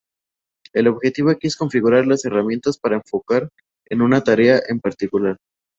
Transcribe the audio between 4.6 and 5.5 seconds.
en particular.